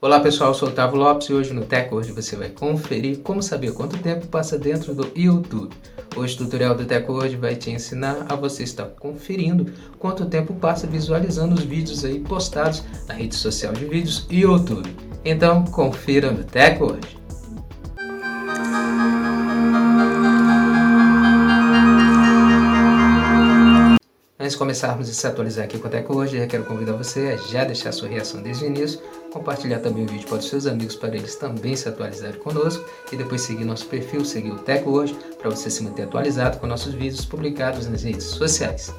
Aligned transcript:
Olá 0.00 0.20
pessoal, 0.20 0.50
eu 0.50 0.54
sou 0.54 0.68
o 0.68 0.70
Otávio 0.70 0.96
Lopes 0.96 1.28
e 1.28 1.34
hoje 1.34 1.52
no 1.52 1.64
Tech 1.64 1.92
Hoje 1.92 2.12
você 2.12 2.36
vai 2.36 2.50
conferir 2.50 3.18
como 3.18 3.42
saber 3.42 3.72
quanto 3.72 3.98
tempo 3.98 4.28
passa 4.28 4.56
dentro 4.56 4.94
do 4.94 5.10
YouTube. 5.16 5.74
Hoje 6.14 6.36
o 6.36 6.38
tutorial 6.38 6.76
do 6.76 6.84
Tech 6.84 7.10
Hoje 7.10 7.34
vai 7.34 7.56
te 7.56 7.72
ensinar 7.72 8.24
a 8.28 8.36
você 8.36 8.62
estar 8.62 8.84
conferindo 8.84 9.72
quanto 9.98 10.26
tempo 10.26 10.54
passa 10.54 10.86
visualizando 10.86 11.56
os 11.56 11.64
vídeos 11.64 12.04
aí 12.04 12.20
postados 12.20 12.84
na 13.08 13.14
rede 13.14 13.34
social 13.34 13.72
de 13.72 13.86
vídeos 13.86 14.24
YouTube. 14.30 14.88
Então 15.24 15.64
confira 15.64 16.30
no 16.30 16.44
Tech 16.44 16.80
Hoje. 16.80 17.17
De 24.48 24.56
começarmos 24.56 25.10
a 25.10 25.12
se 25.12 25.26
atualizar 25.26 25.66
aqui 25.66 25.78
com 25.78 25.88
a 25.88 26.26
eu 26.26 26.48
quero 26.48 26.64
convidar 26.64 26.94
você 26.94 27.32
a 27.32 27.36
já 27.36 27.64
deixar 27.64 27.92
sua 27.92 28.08
reação 28.08 28.40
desde 28.40 28.64
o 28.64 28.66
início, 28.66 28.98
compartilhar 29.30 29.78
também 29.80 30.04
o 30.04 30.08
vídeo 30.08 30.26
para 30.26 30.38
os 30.38 30.48
seus 30.48 30.64
amigos 30.64 30.96
para 30.96 31.14
eles 31.14 31.36
também 31.36 31.76
se 31.76 31.86
atualizarem 31.86 32.40
conosco 32.40 32.82
e 33.12 33.16
depois 33.16 33.42
seguir 33.42 33.66
nosso 33.66 33.84
perfil, 33.84 34.24
seguir 34.24 34.50
o 34.50 34.58
Teco 34.58 34.90
hoje 34.90 35.14
para 35.38 35.50
você 35.50 35.68
se 35.68 35.82
manter 35.82 36.04
atualizado 36.04 36.56
com 36.56 36.66
nossos 36.66 36.94
vídeos 36.94 37.26
publicados 37.26 37.86
nas 37.88 38.02
redes 38.02 38.24
sociais. 38.24 38.90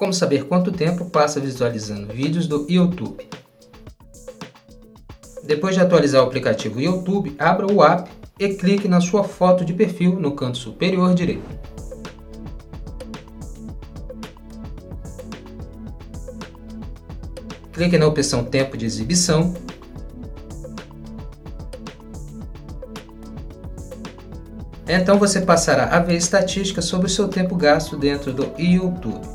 Como 0.00 0.12
saber 0.12 0.46
quanto 0.46 0.72
tempo 0.72 1.08
passa 1.10 1.38
visualizando 1.38 2.12
vídeos 2.12 2.48
do 2.48 2.66
YouTube? 2.68 3.24
Depois 5.44 5.76
de 5.76 5.80
atualizar 5.80 6.24
o 6.24 6.26
aplicativo 6.26 6.80
YouTube, 6.80 7.36
abra 7.38 7.72
o 7.72 7.84
app 7.84 8.10
e 8.38 8.48
clique 8.50 8.86
na 8.86 9.00
sua 9.00 9.24
foto 9.24 9.64
de 9.64 9.72
perfil 9.72 10.20
no 10.20 10.32
canto 10.32 10.58
superior 10.58 11.14
direito. 11.14 11.48
Clique 17.72 17.98
na 17.98 18.06
opção 18.06 18.44
Tempo 18.44 18.76
de 18.76 18.86
exibição 18.86 19.54
Então 24.88 25.18
você 25.18 25.40
passará 25.40 25.86
a 25.86 25.98
ver 25.98 26.16
estatísticas 26.16 26.84
sobre 26.84 27.08
o 27.08 27.10
seu 27.10 27.26
tempo 27.26 27.56
gasto 27.56 27.96
dentro 27.96 28.32
do 28.32 28.52
YouTube. 28.56 29.26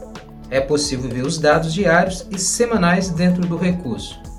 É 0.50 0.62
possível 0.62 1.10
ver 1.10 1.26
os 1.26 1.38
dados 1.38 1.74
diários 1.74 2.26
e 2.32 2.40
semanais 2.40 3.10
dentro 3.10 3.42
do 3.46 3.58
recurso. 3.58 4.31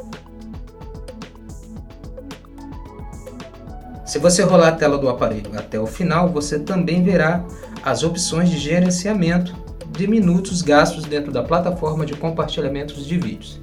Se 4.05 4.19
você 4.19 4.43
rolar 4.43 4.69
a 4.69 4.73
tela 4.73 4.99
do 4.99 5.09
aparelho 5.09 5.57
até 5.57 5.79
o 5.79 5.87
final, 5.87 6.29
você 6.29 6.59
também 6.59 7.05
verá 7.05 7.45
as 7.85 8.03
opções 8.03 8.51
de 8.51 8.59
gerenciamento 8.59 9.57
de 9.97 10.09
minutos 10.09 10.61
gastos 10.61 11.05
dentro 11.05 11.31
da 11.31 11.43
plataforma 11.43 12.05
de 12.05 12.15
compartilhamento 12.15 12.95
de 12.95 13.17
vídeos. 13.17 13.61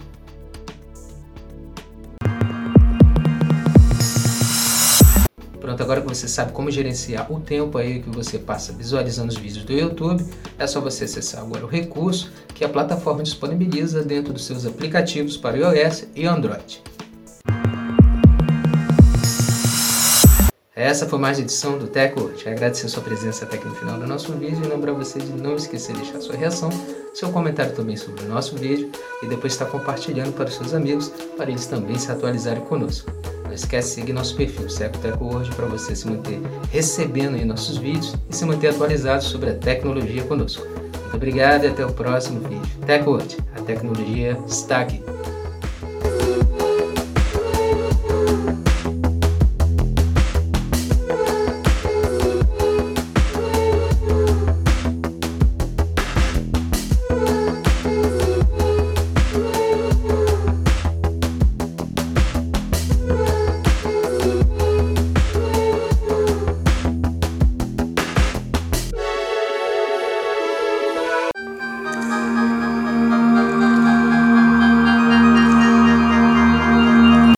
Pronto, 5.59 5.83
agora 5.83 6.01
que 6.01 6.07
você 6.07 6.27
sabe 6.27 6.53
como 6.53 6.71
gerenciar 6.71 7.31
o 7.31 7.41
tempo 7.41 7.77
aí 7.77 8.01
que 8.01 8.09
você 8.09 8.39
passa 8.39 8.71
visualizando 8.71 9.27
os 9.27 9.37
vídeos 9.37 9.65
do 9.65 9.73
YouTube, 9.73 10.25
é 10.57 10.65
só 10.65 10.79
você 10.79 11.03
acessar 11.03 11.41
agora 11.41 11.65
o 11.65 11.67
recurso 11.67 12.31
que 12.55 12.63
a 12.63 12.69
plataforma 12.69 13.21
disponibiliza 13.21 14.03
dentro 14.03 14.31
dos 14.31 14.45
seus 14.45 14.65
aplicativos 14.65 15.35
para 15.35 15.57
iOS 15.57 16.07
e 16.15 16.25
Android. 16.25 16.81
Essa 20.79 21.05
foi 21.05 21.19
mais 21.19 21.37
edição 21.37 21.77
do 21.77 21.87
Teco. 21.87 22.29
Te 22.29 22.47
agradecer 22.47 22.87
sua 22.87 23.03
presença 23.03 23.43
até 23.43 23.57
aqui 23.57 23.67
no 23.67 23.75
final 23.75 23.99
do 23.99 24.07
nosso 24.07 24.31
vídeo 24.31 24.61
e 24.63 24.67
lembrar 24.69 24.93
você 24.93 25.19
de 25.19 25.33
não 25.33 25.57
esquecer 25.57 25.91
de 25.91 26.03
deixar 26.03 26.21
sua 26.21 26.37
reação, 26.37 26.69
seu 27.13 27.29
comentário 27.33 27.75
também 27.75 27.97
sobre 27.97 28.23
o 28.23 28.29
nosso 28.29 28.55
vídeo 28.55 28.89
e 29.21 29.25
depois 29.25 29.51
estar 29.51 29.65
compartilhando 29.65 30.31
para 30.31 30.47
os 30.47 30.55
seus 30.55 30.73
amigos 30.73 31.11
para 31.35 31.51
eles 31.51 31.65
também 31.65 31.99
se 31.99 32.09
atualizarem 32.09 32.63
conosco. 32.63 33.11
Não 33.43 33.51
esquece 33.51 33.89
de 33.89 33.95
seguir 33.95 34.13
nosso 34.13 34.37
perfil 34.37 34.69
Seco 34.69 34.97
Teco 34.99 35.35
hoje 35.35 35.51
para 35.53 35.65
você 35.65 35.93
se 35.93 36.07
manter 36.07 36.39
recebendo 36.71 37.45
nossos 37.45 37.75
vídeos 37.75 38.15
e 38.29 38.33
se 38.33 38.45
manter 38.45 38.69
atualizado 38.69 39.21
sobre 39.21 39.49
a 39.49 39.55
tecnologia 39.55 40.23
conosco. 40.23 40.65
Muito 40.65 41.13
obrigado 41.13 41.65
e 41.65 41.67
até 41.67 41.85
o 41.85 41.91
próximo 41.91 42.39
vídeo. 42.39 42.77
Teco 42.85 43.17
a 43.17 43.61
tecnologia 43.63 44.39
está 44.47 44.79
aqui. 44.79 45.03